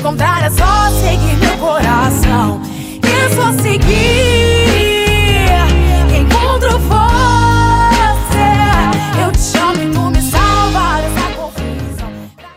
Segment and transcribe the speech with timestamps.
[0.00, 2.60] encontrar é só seguir meu coração.
[3.02, 4.39] É só seguir.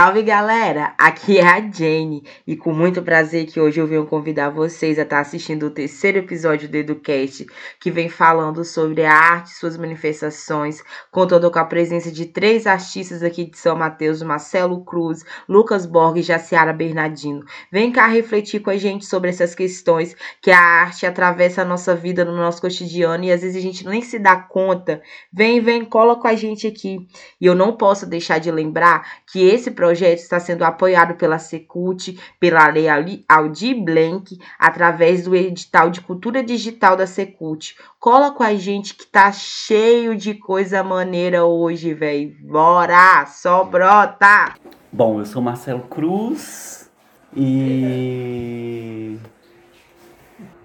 [0.04, 4.50] Salve galera, aqui é a Jane e com muito prazer que hoje eu venho convidar
[4.50, 7.46] vocês a estar assistindo o terceiro episódio do EduCast,
[7.80, 12.68] que vem falando sobre a arte e suas manifestações, contando com a presença de três
[12.68, 17.46] artistas aqui de São Mateus, Marcelo Cruz, Lucas Borg e Jaciara Bernardino.
[17.72, 21.96] Vem cá refletir com a gente sobre essas questões que a arte atravessa a nossa
[21.96, 25.02] vida no nosso cotidiano e às vezes a gente nem se dá conta.
[25.32, 27.08] Vem, vem, cola com a gente aqui.
[27.40, 32.20] E eu não posso deixar de lembrar que esse projeto está sendo apoiado pela Secult,
[32.40, 32.88] pela Lei
[33.30, 37.76] Aldir Blanc, através do edital de cultura digital da Secult.
[38.00, 42.36] Cola com a gente que tá cheio de coisa maneira hoje, velho.
[42.42, 44.54] Bora, só brota!
[44.92, 46.92] Bom, eu sou Marcelo Cruz
[47.36, 49.18] e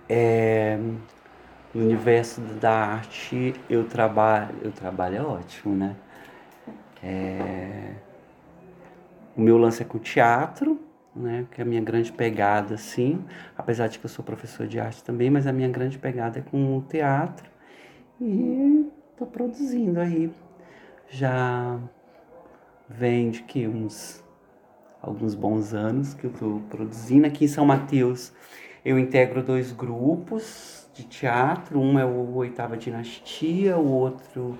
[0.08, 0.78] é,
[1.74, 5.96] no universo da arte eu trabalho, eu trabalho é ótimo, né?
[7.02, 7.92] É,
[9.38, 10.80] o meu lance é com teatro,
[11.14, 11.46] né?
[11.52, 13.24] Que é a minha grande pegada, assim,
[13.56, 16.42] apesar de que eu sou professor de arte também, mas a minha grande pegada é
[16.42, 17.48] com o teatro
[18.20, 18.84] e
[19.16, 20.28] tô produzindo aí.
[21.08, 21.78] Já
[22.88, 24.24] vem de que uns
[25.00, 28.32] alguns bons anos que eu estou produzindo aqui em São Mateus.
[28.84, 34.58] Eu integro dois grupos de teatro, um é o Oitava Dinastia, o outro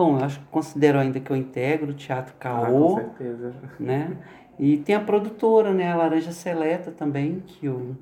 [0.00, 3.52] Bom, eu acho que considero ainda que eu integro o Teatro Ah, Caô, com certeza.
[3.78, 4.16] né?
[4.58, 7.94] E tem a produtora, né, a Laranja Seleta também, que eu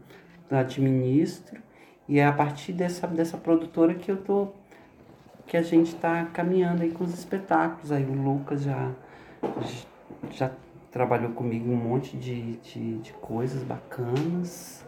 [0.49, 1.61] administro.
[2.09, 4.47] E é a partir dessa, dessa produtora que eu tô
[5.45, 7.91] que a gente está caminhando aí com os espetáculos.
[7.91, 8.93] Aí o Lucas já,
[10.31, 10.53] já
[10.93, 14.87] trabalhou comigo um monte de, de, de coisas bacanas,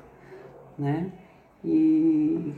[0.78, 1.10] né?
[1.64, 2.54] E.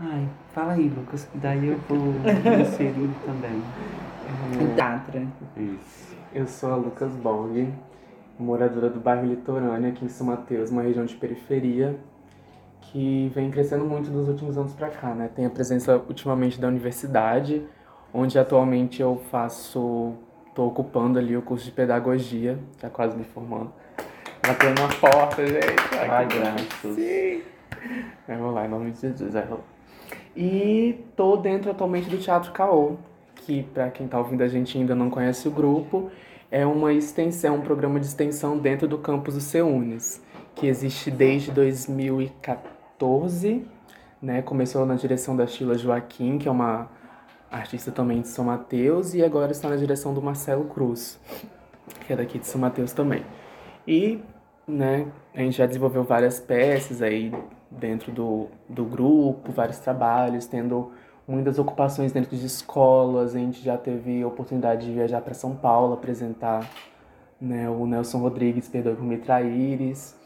[0.00, 1.98] Ai, fala aí, Lucas, que daí eu vou
[2.60, 3.62] inserindo também.
[4.76, 5.26] Teatro.
[5.56, 6.16] Isso.
[6.32, 7.68] Eu sou a Lucas Borg,
[8.38, 11.98] moradora do bairro Litorâneo, aqui em São Mateus, uma região de periferia
[12.80, 15.28] que vem crescendo muito nos últimos anos para cá, né?
[15.34, 17.66] Tem a presença ultimamente da universidade,
[18.14, 20.14] onde atualmente eu faço,
[20.46, 23.72] estou ocupando ali o curso de pedagogia, já quase me formando.
[24.46, 25.98] Batendo na porta, gente.
[25.98, 26.94] Ai, Ai, graças.
[26.94, 27.42] Sim.
[28.26, 29.34] Vamos lá, em nome de Jesus.
[29.34, 29.78] rolar.
[30.36, 32.96] E tô dentro atualmente do Teatro Caô,
[33.34, 36.10] que para quem tá ouvindo a gente ainda não conhece o grupo,
[36.50, 40.22] é uma extensão, um programa de extensão dentro do campus do Ceunes,
[40.54, 43.66] que existe desde 2014,
[44.22, 44.42] né?
[44.42, 46.88] Começou na direção da Sheila Joaquim, que é uma
[47.50, 51.18] artista também de São Mateus, e agora está na direção do Marcelo Cruz,
[52.06, 53.24] que é daqui de São Mateus também.
[53.86, 54.20] E,
[54.66, 57.32] né, a gente já desenvolveu várias peças aí
[57.70, 60.92] dentro do, do grupo, vários trabalhos, tendo
[61.26, 63.34] muitas ocupações dentro de escolas.
[63.34, 66.68] A gente já teve a oportunidade de viajar para São Paulo, apresentar
[67.40, 70.18] né, o Nelson Rodrigues, Perdoe por Me Traíres.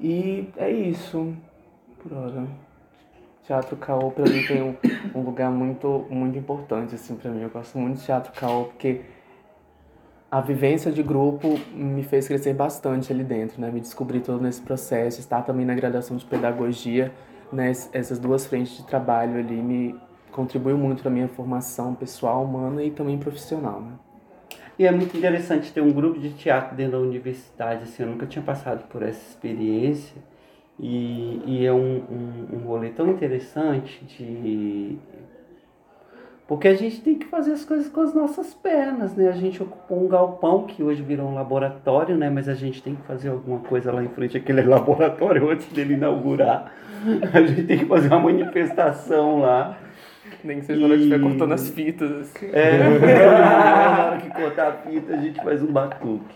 [0.00, 1.34] E é isso,
[2.02, 2.46] por hora.
[3.44, 4.76] Teatro Caô para mim tem um,
[5.14, 7.42] um lugar muito, muito importante assim para mim.
[7.42, 9.02] Eu gosto muito de Teatro Caô porque
[10.32, 13.70] a vivência de grupo me fez crescer bastante ali dentro, né?
[13.70, 17.12] Me descobri todo nesse processo, estar também na graduação de pedagogia,
[17.52, 17.70] né?
[17.72, 19.96] Es- Essas duas frentes de trabalho ali me
[20.32, 23.92] contribuiu muito para minha formação pessoal, humana e também profissional, né?
[24.78, 28.26] E é muito interessante ter um grupo de teatro dentro da universidade, assim, eu nunca
[28.26, 30.16] tinha passado por essa experiência.
[30.78, 34.98] E, e é um, um, um rolê tão interessante de.
[36.46, 39.28] Porque a gente tem que fazer as coisas com as nossas pernas, né?
[39.28, 42.28] A gente ocupou um galpão que hoje virou um laboratório, né?
[42.28, 45.94] Mas a gente tem que fazer alguma coisa lá em frente àquele laboratório antes dele
[45.94, 46.72] inaugurar.
[47.32, 49.78] A gente tem que fazer uma manifestação lá.
[50.44, 52.10] Nem que seja na hora que estiver cortando as fitas.
[52.10, 52.50] assim.
[52.52, 56.34] É, na hora que cortar a fita a gente faz um batuque.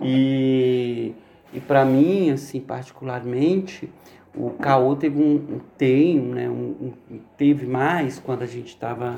[0.00, 1.14] E,
[1.52, 3.90] e para mim, assim, particularmente,
[4.34, 9.16] o caô teve um, tem, né, um, um- teve mais quando a gente estava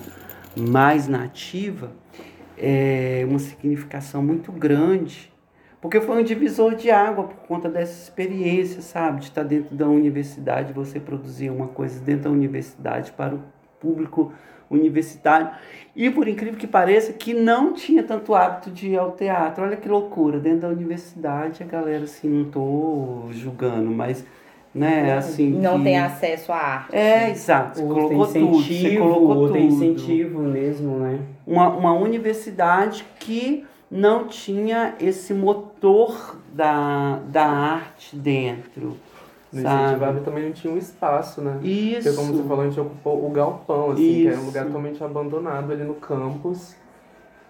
[0.57, 1.93] mais nativa,
[2.57, 5.33] é, uma significação muito grande.
[5.81, 9.19] Porque foi um divisor de água por conta dessa experiência, sabe?
[9.19, 13.43] De estar dentro da universidade, você produzir uma coisa dentro da universidade para o
[13.81, 14.33] público
[14.71, 15.51] universitário.
[15.97, 19.65] E por incrível que pareça, que não tinha tanto hábito de ir ao teatro.
[19.65, 24.25] Olha que loucura, dentro da universidade a galera assim, não tô julgando, mas
[24.75, 25.51] né, assim.
[25.51, 26.95] Não que- tem acesso à arte.
[26.97, 27.79] É, exato.
[27.79, 28.55] Você Ou colocou tem tudo.
[28.63, 31.19] Você incentivo, colocou ou tem tudo incentivo mesmo, né?
[31.47, 38.97] uma, uma universidade que não tinha esse motor da, da arte dentro.
[39.53, 41.53] No incentivado também não tinha um espaço, né?
[41.61, 42.17] Porque Isso.
[42.17, 44.47] como você falou, a gente ocupou o galpão, assim, que era um Isso.
[44.47, 46.75] lugar totalmente abandonado ali no campus.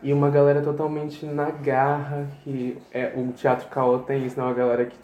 [0.02, 4.44] E uma galera totalmente na garra, que é, o Teatro Caô tem isso, né?
[4.44, 4.96] Uma galera que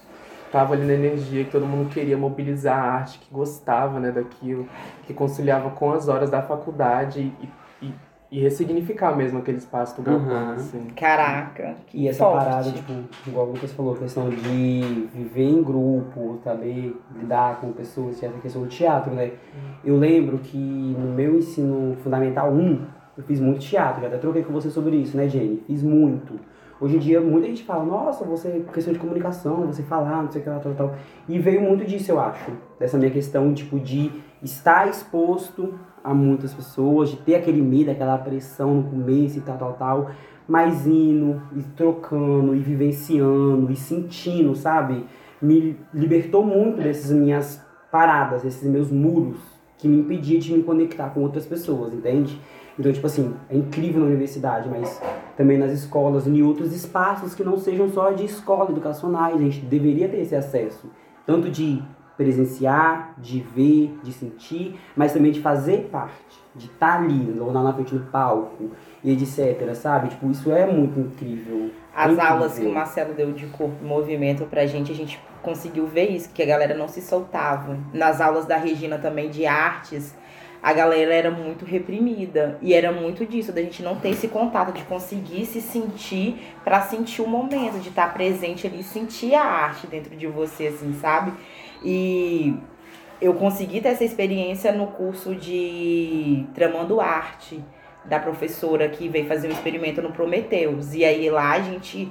[0.51, 4.67] tava ali na energia, que todo mundo queria mobilizar a arte, que gostava, né, daquilo,
[5.07, 7.49] que conciliava com as horas da faculdade e,
[7.87, 7.95] e,
[8.31, 10.53] e ressignificar mesmo aquele espaço do galpão, Uhum.
[10.55, 10.87] assim.
[10.97, 11.77] Caraca.
[11.87, 12.45] que E essa forte.
[12.45, 12.93] parada, tipo,
[13.27, 18.39] igual o Lucas falou, a questão de viver em grupo, saber lidar com pessoas, essa
[18.39, 19.33] questão do teatro, né?
[19.85, 22.87] Eu lembro que no meu ensino fundamental 1,
[23.17, 25.63] eu fiz muito teatro, eu até troquei com você sobre isso, né, Jenny?
[25.67, 26.39] Fiz muito.
[26.81, 30.41] Hoje em dia, muita gente fala, nossa, você, questão de comunicação, você falar, não sei
[30.41, 30.95] o que lá, tal, tal.
[31.29, 32.53] E veio muito disso, eu acho.
[32.79, 38.17] Dessa minha questão, tipo, de estar exposto a muitas pessoas, de ter aquele medo, aquela
[38.17, 40.11] pressão no começo e tal, tal, tal.
[40.47, 45.05] Mas indo, e trocando, e vivenciando, e sentindo, sabe?
[45.43, 47.61] Me libertou muito dessas minhas
[47.91, 49.39] paradas, desses meus muros,
[49.79, 52.41] que me impedia de me conectar com outras pessoas, entende?
[52.79, 55.03] Então, tipo assim, é incrível na universidade, mas
[55.39, 59.61] também nas escolas, em outros espaços que não sejam só de escola, educacionais, a gente
[59.61, 60.91] deveria ter esse acesso.
[61.25, 61.81] Tanto de
[62.17, 67.73] presenciar, de ver, de sentir, mas também de fazer parte, de estar ali, lá na
[67.73, 68.73] frente do palco,
[69.05, 70.09] e etc, sabe?
[70.09, 71.71] Tipo, isso é muito incrível.
[71.95, 72.33] As Incrível.
[72.33, 76.11] aulas que o Marcelo deu de corpo e movimento pra gente, a gente conseguiu ver
[76.11, 77.79] isso, que a galera não se soltava.
[77.95, 80.17] Nas aulas da Regina também de artes,
[80.63, 82.59] a galera era muito reprimida.
[82.61, 86.83] E era muito disso, da gente não ter esse contato, de conseguir se sentir pra
[86.83, 91.33] sentir o momento, de estar presente ali sentir a arte dentro de você, assim, sabe?
[91.85, 92.55] E
[93.21, 97.63] eu consegui ter essa experiência no curso de Tramando Arte,
[98.05, 100.95] da professora que veio fazer um experimento no Prometheus.
[100.95, 102.11] E aí lá a gente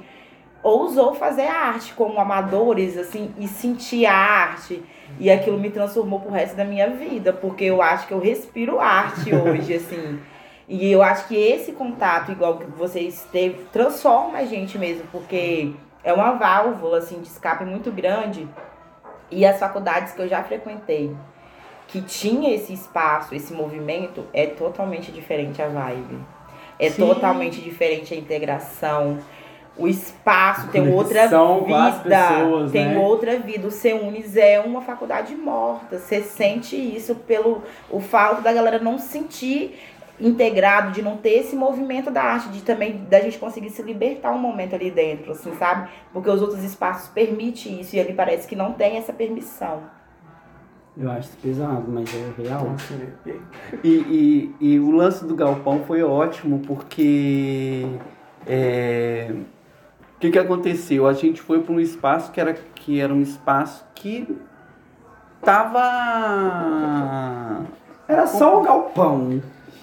[0.62, 4.82] ousou fazer a arte como amadores, assim, e sentir a arte.
[5.18, 8.78] E aquilo me transformou pro resto da minha vida, porque eu acho que eu respiro
[8.78, 10.18] arte hoje, assim.
[10.68, 15.72] E eu acho que esse contato, igual que vocês teve, transforma a gente mesmo, porque
[16.04, 18.46] é uma válvula, assim, de escape muito grande.
[19.30, 21.14] E as faculdades que eu já frequentei,
[21.86, 26.18] que tinha esse espaço, esse movimento, é totalmente diferente a vibe.
[26.78, 27.06] É Sim.
[27.06, 29.18] totalmente diferente a integração.
[29.78, 32.28] O espaço tem outra vida.
[32.28, 32.98] pessoas, tem né?
[32.98, 33.68] outra vida.
[33.68, 35.98] O Seunis é uma faculdade morta.
[35.98, 39.78] Você sente isso pelo o fato da galera não se sentir
[40.20, 44.32] integrado, de não ter esse movimento da arte, de também da gente conseguir se libertar
[44.32, 45.88] um momento ali dentro, assim, sabe?
[46.12, 49.82] Porque os outros espaços permitem isso e ali parece que não tem essa permissão.
[50.96, 52.64] Eu acho isso pesado, mas é real.
[52.64, 53.40] Nossa, arrepiei.
[53.84, 57.86] E, e, e o lance do galpão foi ótimo porque
[58.44, 59.32] é,
[60.18, 61.06] o que, que aconteceu?
[61.06, 64.36] A gente foi para um espaço que era, que era um espaço que
[65.98, 67.62] tava
[68.08, 69.40] Era só o galpão.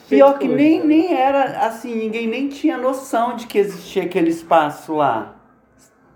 [0.10, 4.94] pior que nem, nem era assim, ninguém nem tinha noção de que existia aquele espaço
[4.96, 5.32] lá.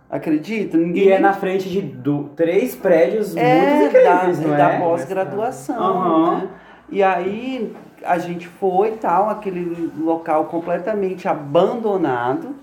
[0.09, 0.75] Acredita?
[0.75, 4.69] Ninguém E é na frente de do- três prédios é, muito incríveis, da, não da
[4.71, 4.79] é?
[4.79, 5.77] pós-graduação.
[5.81, 6.35] Aham.
[6.37, 6.47] né?
[6.89, 7.73] E aí
[8.03, 12.55] a gente foi e tal, aquele local completamente abandonado.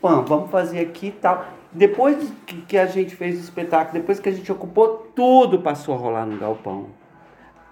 [0.00, 1.44] Pã, vamos fazer aqui e tal.
[1.72, 5.98] Depois que, a gente fez o espetáculo, depois que a gente ocupou, tudo passou a
[5.98, 6.86] rolar no galpão.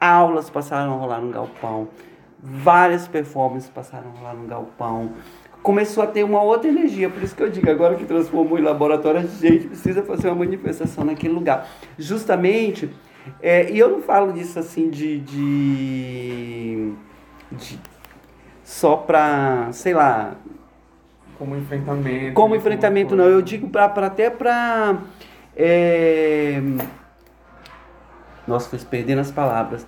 [0.01, 1.89] Aulas passaram a rolar no galpão.
[2.39, 5.13] Várias performances passaram a rolar no galpão.
[5.63, 8.63] Começou a ter uma outra energia, por isso que eu digo, agora que transformou em
[8.63, 11.69] laboratório, a gente precisa fazer uma manifestação naquele lugar.
[11.99, 12.91] Justamente,
[13.41, 15.21] é, e eu não falo disso assim de.
[15.21, 16.93] de,
[17.53, 17.81] de
[18.63, 20.37] só pra, sei lá,
[21.39, 22.33] Como enfrentamento.
[22.35, 24.97] como né, enfrentamento uma não, eu digo pra, pra até pra.
[25.55, 26.61] É...
[28.47, 29.87] Nossa, fui perdendo as palavras.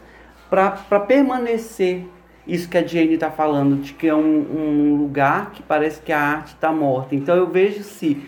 [0.50, 2.06] Pra, pra permanecer
[2.46, 6.12] isso que a Jane está falando, de que é um, um lugar que parece que
[6.12, 7.14] a arte está morta.
[7.14, 8.26] Então eu vejo se.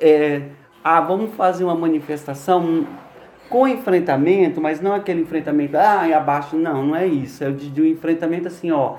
[0.00, 0.42] É,
[0.82, 2.86] ah, vamos fazer uma manifestação
[3.48, 6.56] com enfrentamento, mas não aquele enfrentamento, ah, e abaixo.
[6.56, 7.44] Não, não é isso.
[7.44, 8.96] É de, de um enfrentamento assim, ó.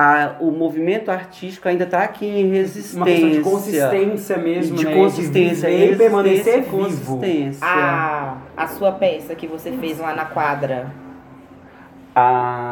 [0.00, 2.98] A, o movimento artístico ainda está aqui em resistência.
[2.98, 4.94] Uma questão de consistência mesmo, de né?
[4.94, 6.78] consistência, de viver e resistência permanecer vivo.
[6.78, 7.66] consistência.
[7.66, 10.86] A, a sua peça que você fez lá na quadra.
[12.14, 12.67] A,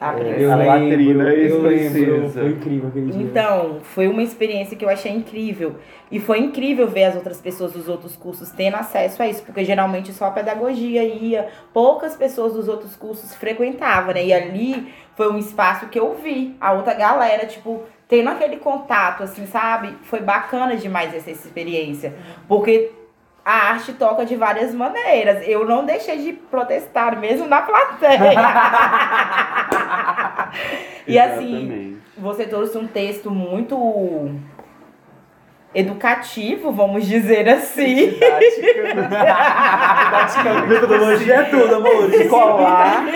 [0.00, 0.36] A É.
[0.38, 3.22] Eu a lembro, latrina, eu lembro, foi incrível aquele dia.
[3.22, 5.76] Então, foi uma experiência que eu achei incrível.
[6.10, 9.64] E foi incrível ver as outras pessoas dos outros cursos tendo acesso a isso, porque
[9.64, 14.24] geralmente só a pedagogia ia, poucas pessoas dos outros cursos frequentavam, né?
[14.24, 19.22] E ali foi um espaço que eu vi a outra galera, tipo, tendo aquele contato,
[19.22, 19.94] assim, sabe?
[20.02, 22.14] Foi bacana demais essa experiência.
[22.48, 22.90] Porque
[23.44, 25.46] a arte toca de várias maneiras.
[25.46, 28.32] Eu não deixei de protestar, mesmo na plateia.
[31.06, 31.98] e assim, Exatamente.
[32.16, 33.76] você trouxe um texto muito
[35.74, 38.14] educativo, vamos dizer assim.
[40.68, 42.12] Metodologia é tudo, amor.
[42.14, 43.04] Escolar.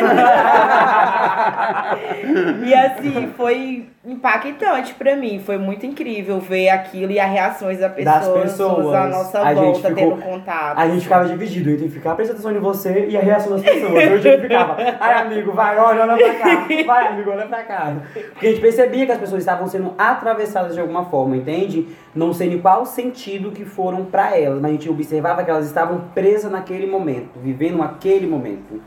[2.65, 5.41] E assim, foi impactante pra mim.
[5.45, 8.95] Foi muito incrível ver aquilo e as reações das pessoas, pessoas.
[8.95, 10.79] à nossa A gente volta, ficou- tendo contato.
[10.79, 13.93] A gente ficava dividido entre ficar prestando atenção em você e a reação das pessoas.
[13.95, 16.67] Eu gente ficava, ai amigo, vai, olha, olha pra cá.
[16.87, 17.93] Vai, amigo, olha pra cá.
[18.13, 21.89] Porque a gente percebia que as pessoas estavam sendo atravessadas de alguma forma, entende?
[22.15, 25.67] Não sei em qual sentido que foram pra elas, mas a gente observava que elas
[25.67, 28.81] estavam presas naquele momento, vivendo aquele momento.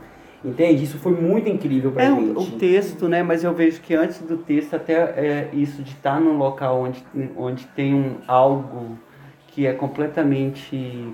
[0.44, 0.82] Entende?
[0.82, 2.36] Isso foi muito incrível pra É gente.
[2.36, 3.22] o, o texto, né?
[3.22, 7.04] Mas eu vejo que antes do texto, até é, isso de estar num local onde,
[7.36, 8.98] onde tem um, algo
[9.46, 11.12] que é completamente.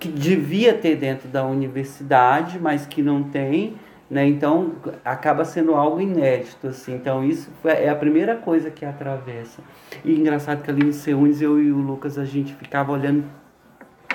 [0.00, 3.74] que devia ter dentro da universidade, mas que não tem,
[4.10, 4.26] né?
[4.26, 4.72] Então
[5.04, 6.94] acaba sendo algo inédito, assim.
[6.94, 9.62] Então isso é a primeira coisa que atravessa.
[10.04, 13.24] E engraçado que ali no C1 eu e o Lucas a gente ficava olhando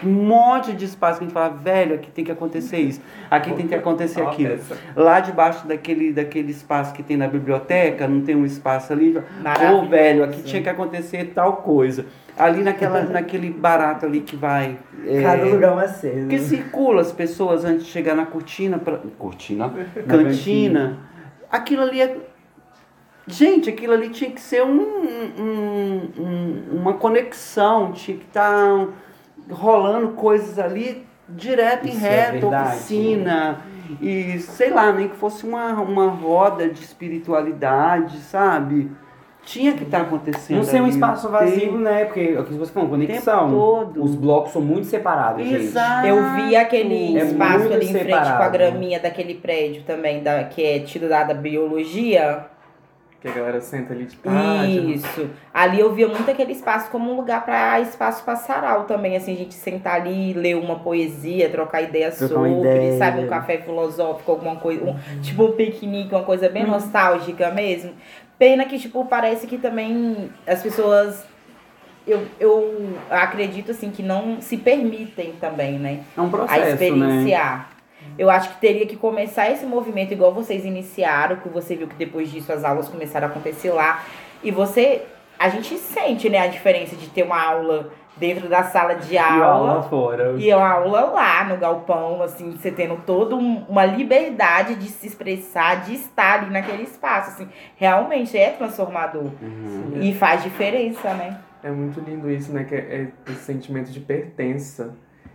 [0.03, 3.53] um monte de espaço que a gente falava, velho, aqui tem que acontecer isso, aqui
[3.53, 4.59] tem que acontecer aquilo.
[4.95, 9.15] Lá debaixo daquele, daquele espaço que tem na biblioteca, não tem um espaço ali.
[9.17, 12.05] Ô, velho, aqui tinha que acontecer tal coisa.
[12.37, 14.77] Ali naquela, naquele barato ali que vai.
[15.05, 16.27] é, Cada lugar uma cena.
[16.27, 18.79] que circula as pessoas antes de chegar na cortina.
[18.79, 19.71] Pra, cortina?
[20.07, 20.97] Cantina.
[21.51, 22.17] Aquilo ali é.
[23.27, 24.81] Gente, aquilo ali tinha que ser um,
[25.37, 28.87] um- um- uma conexão, tinha que estar
[29.49, 32.69] rolando coisas ali direto em Isso é reto, verdade.
[32.75, 33.57] oficina.
[34.01, 38.89] E sei lá, nem que fosse uma, uma roda de espiritualidade, sabe?
[39.43, 40.57] Tinha que estar acontecendo.
[40.57, 40.93] Não ser um ali.
[40.93, 42.05] espaço Tem- vazio, né?
[42.05, 43.49] Porque é o que você falou, conexão.
[43.49, 44.03] Todo.
[44.03, 45.55] Os blocos são muito separados, gente.
[45.63, 46.05] Exato.
[46.07, 48.51] Eu vi aquele É espaço ali em frente com a separado.
[48.51, 52.45] graminha daquele prédio também, da, que é tido da da biologia.
[53.21, 54.93] Que a galera senta ali de tarde.
[54.93, 55.29] Isso.
[55.53, 59.37] Ali eu via muito aquele espaço como um lugar para espaço passaral também, assim, a
[59.37, 62.97] gente sentar ali, ler uma poesia, trocar ideias Trocar sobre, ideia.
[62.97, 67.91] sabe, um café filosófico, alguma coisa, um, tipo um piquenique, uma coisa bem nostálgica mesmo.
[68.39, 71.23] Pena que, tipo, parece que também as pessoas.
[72.07, 75.99] Eu, eu acredito assim que não se permitem também, né?
[76.17, 77.23] É um a processo, né?
[78.17, 81.95] Eu acho que teria que começar esse movimento igual vocês iniciaram, que você viu que
[81.95, 84.03] depois disso as aulas começaram a acontecer lá.
[84.43, 85.03] E você,
[85.39, 89.17] a gente sente, né, a diferença de ter uma aula dentro da sala de E
[89.17, 90.35] aula aula fora.
[90.37, 95.07] e uma aula lá no galpão, assim, você tendo toda um- uma liberdade de se
[95.07, 99.93] expressar, de estar ali naquele espaço, assim, realmente é transformador Uhum.
[100.01, 101.39] e faz diferença, né?
[101.63, 102.63] É muito lindo isso, né?
[102.65, 104.93] Que é, é esse sentimento de pertença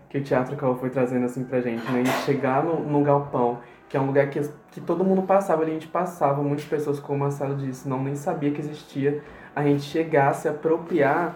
[0.09, 2.03] que o Teatro Caô foi trazendo assim pra gente, né?
[2.03, 3.59] E chegar no, no galpão,
[3.89, 4.41] que é um lugar que,
[4.73, 8.15] que todo mundo passava, a gente passava, muitas pessoas, como o Marcelo disse, não nem
[8.15, 9.23] sabia que existia,
[9.55, 11.35] a gente chegar, se apropriar,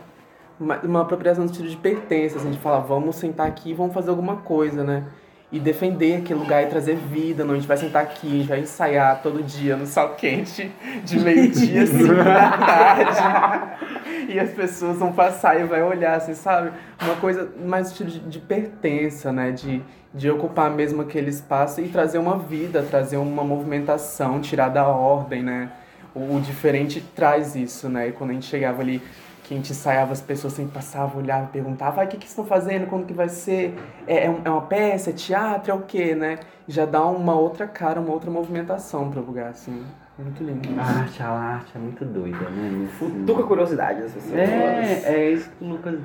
[0.58, 3.94] uma, uma apropriação no sentido de pertença, assim, de falar, vamos sentar aqui e vamos
[3.94, 5.04] fazer alguma coisa, né?
[5.52, 8.48] E defender aquele lugar e trazer vida, não, a gente vai sentar aqui, a gente
[8.48, 10.70] vai ensaiar todo dia no sol quente,
[11.04, 13.80] de meio-dia, assim, tarde.
[14.30, 16.70] E as pessoas vão passar e vai olhar, assim, sabe?
[17.02, 19.50] Uma coisa mais de, de pertença, né?
[19.50, 19.82] De,
[20.14, 25.42] de ocupar mesmo aquele espaço e trazer uma vida, trazer uma movimentação, tirar da ordem,
[25.42, 25.72] né?
[26.14, 28.08] O, o diferente traz isso, né?
[28.08, 29.02] E quando a gente chegava ali,
[29.42, 32.46] que a gente ensaiava, as pessoas sempre passavam, olhavam, perguntavam, ah, o que, que estão
[32.46, 32.86] fazendo?
[32.86, 33.74] Quando que vai ser?
[34.06, 35.10] É, é é uma peça?
[35.10, 35.72] É teatro?
[35.72, 36.38] É o quê, né?
[36.68, 39.84] Já dá uma outra cara, uma outra movimentação para o lugar, assim.
[40.22, 40.80] Muito lindo.
[40.80, 42.88] A arte, a arte é muito doida, né?
[42.98, 44.34] Futuca curiosidade das pessoas.
[44.34, 45.98] É, é isso que o Lucas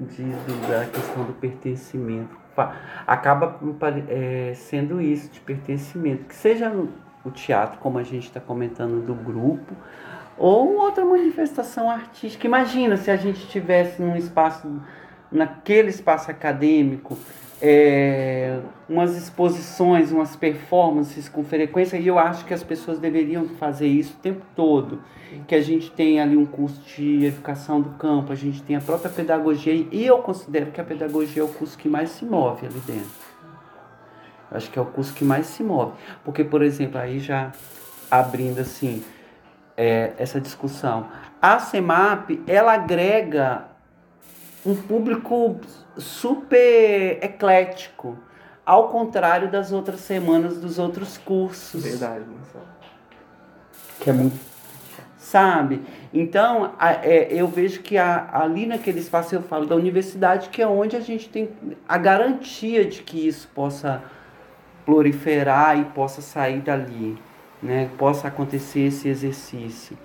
[0.00, 0.36] diz
[0.68, 2.36] da questão do pertencimento.
[3.06, 3.58] Acaba
[4.08, 6.24] é, sendo isso, de pertencimento.
[6.24, 6.72] Que seja
[7.24, 9.74] o teatro, como a gente está comentando, do grupo,
[10.36, 12.46] ou outra manifestação artística.
[12.46, 14.68] Imagina se a gente tivesse num espaço,
[15.30, 17.16] naquele espaço acadêmico,
[17.62, 23.86] é, umas exposições, umas performances com frequência, e eu acho que as pessoas deveriam fazer
[23.86, 25.00] isso o tempo todo
[25.46, 28.80] que a gente tem ali um curso de educação do campo, a gente tem a
[28.80, 32.66] própria pedagogia, e eu considero que a pedagogia é o curso que mais se move
[32.66, 33.22] ali dentro.
[34.50, 35.92] Acho que é o curso que mais se move.
[36.22, 37.52] Porque, por exemplo, aí já
[38.10, 39.02] abrindo assim
[39.74, 41.08] é, essa discussão,
[41.40, 43.71] a CEMAP, ela agrega
[44.64, 45.60] um público
[45.96, 48.16] super eclético,
[48.64, 51.82] ao contrário das outras semanas dos outros cursos.
[51.82, 52.64] Verdade, Marcelo.
[54.00, 54.52] Que é muito.
[55.18, 55.80] sabe?
[56.12, 60.60] Então, a- é, eu vejo que a- ali naquele espaço, eu falo da universidade, que
[60.60, 61.48] é onde a gente tem
[61.88, 64.02] a garantia de que isso possa
[64.84, 67.16] proliferar e possa sair dali,
[67.62, 67.88] né?
[67.96, 69.96] Possa acontecer esse exercício.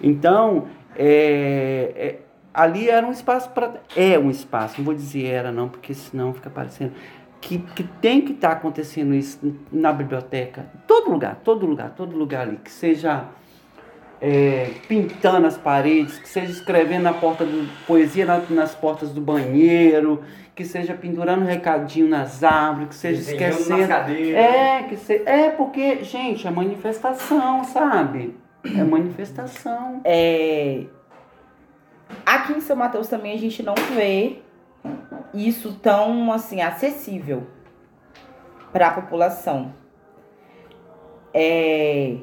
[0.00, 2.18] Então, é, é,
[2.54, 3.74] ali era um espaço para.
[3.96, 6.92] É um espaço, não vou dizer era não, porque senão fica parecendo.
[7.40, 12.42] Que, que tem que estar acontecendo isso na biblioteca, todo lugar, todo lugar, todo lugar
[12.42, 13.24] ali, que seja
[14.20, 19.20] é, pintando as paredes, que seja escrevendo na porta do poesia na- nas portas do
[19.20, 20.22] banheiro,
[20.54, 23.78] que seja pendurando recadinho nas árvores, que seja Desenhando esquecendo.
[24.36, 28.36] É, que se, é porque, gente, é manifestação, sabe?
[28.64, 30.00] É manifestação.
[30.04, 30.84] É,
[32.24, 34.38] Aqui em São Mateus também a gente não vê
[35.34, 37.46] isso tão assim acessível
[38.72, 39.74] para a população.
[41.34, 42.16] É,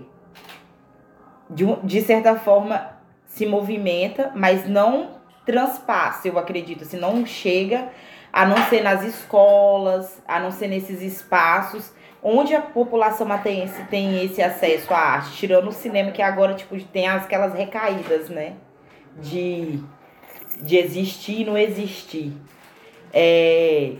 [1.50, 7.89] de, de certa forma se movimenta, mas não transpassa, eu acredito, assim, não chega
[8.31, 11.91] a não ser nas escolas, a não ser nesses espaços
[12.22, 16.79] onde a população mateense tem esse acesso à arte, tirando o cinema que agora tipo
[16.86, 18.55] tem aquelas recaídas, né?
[19.18, 19.80] De
[20.62, 22.34] de existir e não existir.
[23.13, 23.94] É,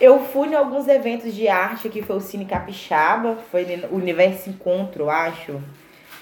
[0.00, 4.48] eu fui em alguns eventos de arte que foi o Cine Capixaba, foi no Universo
[4.48, 5.60] Encontro, acho,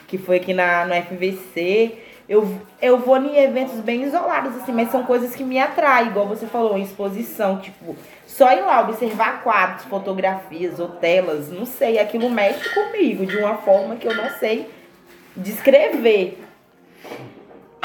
[0.08, 1.98] que foi aqui na, no FVC.
[2.28, 6.26] Eu, eu vou em eventos bem isolados, assim, mas são coisas que me atraem, igual
[6.26, 7.94] você falou, em exposição, tipo,
[8.26, 13.58] só ir lá observar quadros, fotografias ou telas, não sei, aquilo mexe comigo de uma
[13.58, 14.68] forma que eu não sei
[15.36, 16.45] descrever.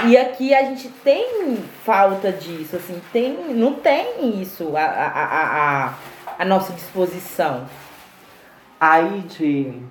[0.08, 5.94] E aqui a gente tem falta disso, assim, tem, não tem isso a, a, a,
[6.40, 7.66] a, nossa disposição.
[8.80, 9.86] Aí, Jane,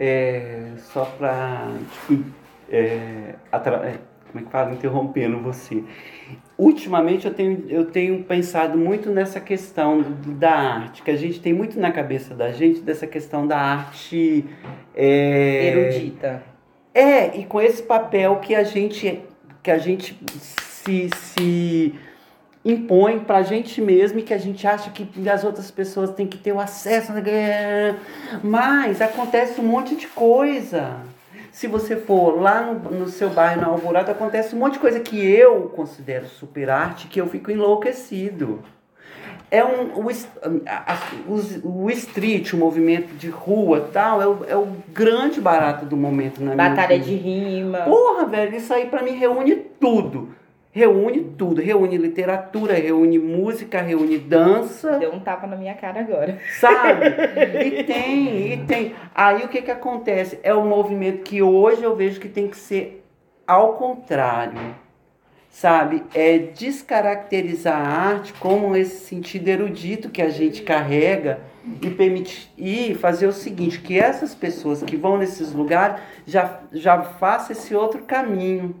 [0.00, 1.68] é, só pra.
[2.08, 2.24] Tipo,
[2.70, 3.98] é, atra- é,
[4.30, 4.72] como é que fala?
[4.72, 5.82] Interrompendo você.
[6.56, 11.40] Ultimamente eu tenho, eu tenho pensado muito nessa questão do- da arte, que a gente
[11.40, 14.44] tem muito na cabeça da gente dessa questão da arte.
[14.94, 16.42] É, Erudita.
[16.94, 19.20] É, e com esse papel que a gente,
[19.62, 21.94] que a gente se, se
[22.64, 26.38] impõe pra gente mesmo e que a gente acha que as outras pessoas têm que
[26.38, 27.12] ter o acesso.
[28.42, 30.96] Mas acontece um monte de coisa.
[31.50, 35.00] Se você for lá no, no seu bairro, na Alvorada, acontece um monte de coisa
[35.00, 38.62] que eu considero super arte, que eu fico enlouquecido.
[39.54, 40.08] É um, o,
[40.66, 40.96] a-
[41.28, 45.94] os- o street, o movimento de rua tal, é o, é o grande barato do
[45.94, 47.80] momento na minha Batalha de rima.
[47.80, 50.30] Porra, velho, isso aí pra mim reúne tudo.
[50.74, 51.60] Reúne tudo.
[51.60, 56.38] Reúne literatura, reúne música, reúne dança, Deu um tapa na minha cara agora.
[56.58, 57.08] sabe?
[57.66, 58.94] E tem, e tem.
[59.14, 60.38] Aí o que que acontece?
[60.42, 63.04] É um movimento que hoje eu vejo que tem que ser
[63.46, 64.58] ao contrário.
[65.52, 66.02] Sabe?
[66.14, 71.40] É descaracterizar a arte como esse sentido erudito que a gente carrega
[71.80, 77.02] e permitir e fazer o seguinte, que essas pessoas que vão nesses lugares já, já
[77.02, 78.74] façam esse outro caminho.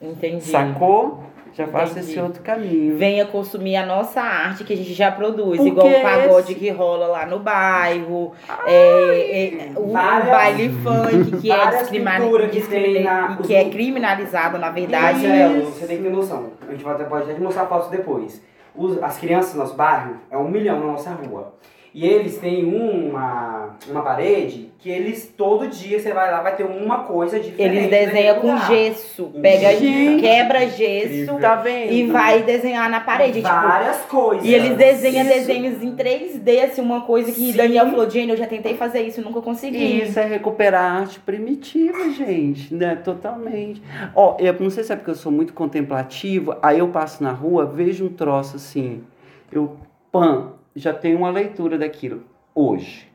[0.00, 0.44] Entendi.
[0.44, 1.24] Sacou?
[1.54, 2.10] Já faça Entendi.
[2.12, 2.96] esse outro caminho.
[2.96, 6.60] Venha consumir a nossa arte que a gente já produz, Porque igual o pagode esse-
[6.60, 8.32] que rola lá no bairro,
[8.66, 13.54] é, é, o, o várias- baile funk que é, pinturas que tem discrimina- na- que
[13.54, 15.26] é criminalizado, na verdade.
[15.26, 16.50] É, você tem que ter noção.
[16.68, 18.42] A gente vai até- pode até mostrar fotos depois.
[18.74, 21.54] Os- as crianças do nosso bairro é um milhão na nossa rua.
[21.94, 26.64] E eles têm uma, uma parede que eles, todo dia você vai lá, vai ter
[26.64, 27.76] uma coisa diferente.
[27.76, 30.20] Eles desenham com gesso, pega, Gente.
[30.20, 31.90] quebra gesso Tá vendo?
[31.92, 33.40] e vai desenhar na parede.
[33.40, 34.44] Tipo, Várias coisas.
[34.46, 35.34] e eles desenham Isso.
[35.34, 37.56] desenhos em 3D, assim, uma coisa que Sim.
[37.56, 39.78] Daniel falou, Jane, eu já tentei fazer isso e nunca consegui.
[39.78, 42.94] E isso é recuperar a arte primitiva, gente, né?
[42.96, 43.82] Totalmente.
[44.14, 47.32] Ó, eu não sei se é porque eu sou muito contemplativo, aí eu passo na
[47.32, 49.02] rua, vejo um troço assim,
[49.50, 49.76] eu,
[50.12, 53.10] pã, já tenho uma leitura daquilo, hoje.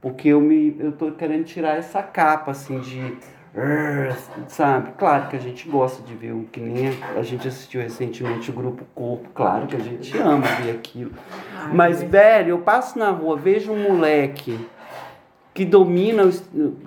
[0.00, 3.16] Porque eu me, eu tô querendo tirar essa capa, assim, de...
[4.46, 4.92] Sabe?
[4.96, 8.52] Claro que a gente gosta de ver um que nem a gente assistiu recentemente o
[8.54, 11.10] Grupo Corpo, claro que a gente ama ver aquilo.
[11.72, 14.58] Mas, velho, eu passo na rua, vejo um moleque
[15.52, 16.44] que domina os-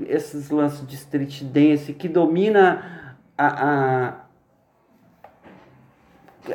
[0.08, 4.14] esses lances de street dance, que domina a, a-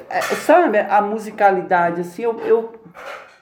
[0.08, 2.74] é, sabe, a musicalidade, assim, eu, eu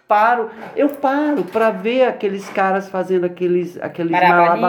[0.07, 4.61] paro, eu paro pra ver aqueles caras fazendo aqueles, aqueles Malabarismo.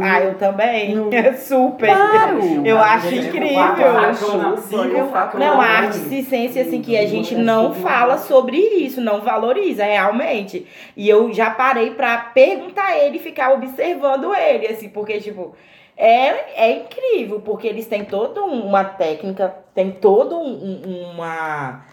[0.00, 0.04] malabarismos.
[0.06, 0.94] Ah, eu também.
[0.94, 1.10] Não.
[1.36, 1.88] Super.
[1.88, 2.66] Paro.
[2.66, 3.48] Eu acho incrível.
[3.48, 5.10] eu acho incrível.
[5.38, 10.66] Não, a arte circense, assim, que a gente não fala sobre isso, não valoriza realmente.
[10.96, 15.54] E eu já parei pra perguntar ele e ficar observando ele, assim, porque, tipo,
[16.00, 21.84] É, é incrível, porque eles têm toda uma técnica, tem toda um- uma,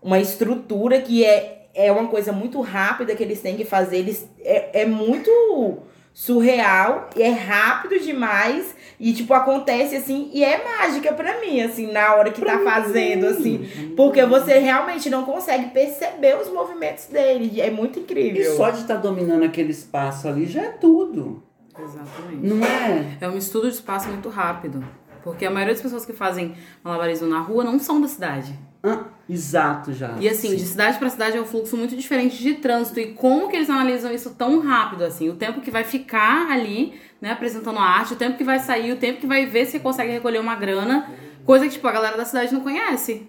[0.00, 3.98] uma estrutura que é, é uma coisa muito rápida que eles têm que fazer.
[3.98, 5.30] Eles, é, é muito
[6.12, 11.90] surreal, e é rápido demais, e tipo, acontece assim, e é mágica pra mim, assim,
[11.90, 13.66] na hora que tá fazendo, assim.
[13.96, 17.60] Porque você realmente não consegue perceber os movimentos dele.
[17.60, 18.56] É muito E incrível.
[18.56, 21.42] só de estar dominando aquele espaço ali já é tudo.
[21.78, 22.46] Exatamente.
[22.46, 23.16] Não é?
[23.20, 24.84] É um estudo de espaço muito rápido.
[25.22, 28.52] Porque a maioria das pessoas que fazem malabarismo na rua não são da cidade.
[28.82, 30.16] Ah, exato já.
[30.18, 32.98] E assim, de cidade pra cidade é um fluxo muito diferente de trânsito.
[32.98, 35.28] E como que eles analisam isso tão rápido, assim?
[35.28, 38.92] O tempo que vai ficar ali, né, apresentando a arte, o tempo que vai sair,
[38.92, 41.08] o tempo que vai ver se consegue recolher uma grana.
[41.44, 43.26] Coisa que, tipo, a galera da cidade não conhece.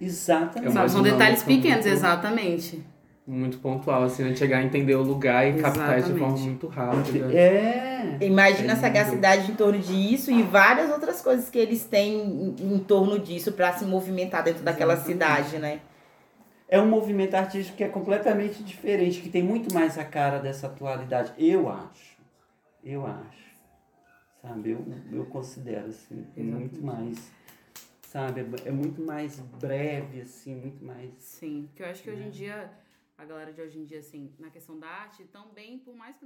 [0.00, 0.70] Exatamente.
[0.70, 0.90] É Sabe?
[0.90, 2.84] São detalhes pequenos, muito- exatamente.
[3.26, 4.34] Muito pontual, assim, né?
[4.34, 6.48] Chegar a entender o lugar e captar isso de forma Exatamente.
[6.48, 7.32] muito rápida.
[7.32, 7.91] É.
[8.20, 12.74] Imagina É a sagacidade em torno disso e várias outras coisas que eles têm em,
[12.74, 15.80] em torno disso pra se movimentar dentro daquela cidade, né?
[16.68, 20.66] É um movimento artístico que é completamente diferente, que tem muito mais a cara dessa
[20.68, 21.32] atualidade.
[21.36, 22.16] Eu acho.
[22.82, 23.42] Eu acho.
[24.40, 24.70] Sabe?
[24.70, 27.30] Eu, eu considero, assim, muito mais.
[28.08, 28.40] Sabe?
[28.64, 31.10] É- É muito mais breve, assim, muito mais.
[31.18, 32.70] Sim, porque eu acho que hoje em dia,
[33.16, 36.20] a galera de hoje em dia, assim, na questão da arte, também, por mais que